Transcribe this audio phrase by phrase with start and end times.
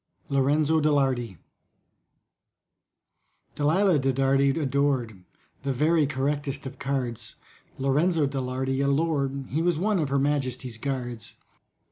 [0.29, 1.37] LORENZO DE LARDY
[3.53, 5.23] DALILAH DE DARDY adored
[5.61, 7.35] The very correctest of cards,
[7.77, 11.35] LORENZO DE LARDY, a lord— He was one of Her Majesty's Guards.